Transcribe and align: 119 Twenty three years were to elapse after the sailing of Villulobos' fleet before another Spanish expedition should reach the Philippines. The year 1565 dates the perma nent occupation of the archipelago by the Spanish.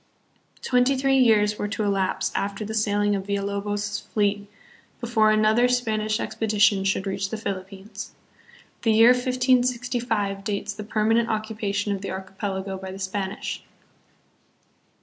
119 0.61 0.65
Twenty 0.67 0.97
three 0.99 1.17
years 1.23 1.59
were 1.59 1.67
to 1.67 1.83
elapse 1.83 2.31
after 2.33 2.65
the 2.65 2.73
sailing 2.73 3.13
of 3.15 3.27
Villulobos' 3.27 4.01
fleet 4.07 4.49
before 4.99 5.29
another 5.29 5.67
Spanish 5.67 6.19
expedition 6.19 6.83
should 6.83 7.05
reach 7.05 7.29
the 7.29 7.37
Philippines. 7.37 8.11
The 8.81 8.93
year 8.93 9.11
1565 9.11 10.43
dates 10.43 10.73
the 10.73 10.83
perma 10.83 11.21
nent 11.23 11.27
occupation 11.27 11.93
of 11.95 12.01
the 12.01 12.09
archipelago 12.09 12.79
by 12.79 12.89
the 12.91 12.97
Spanish. 12.97 13.63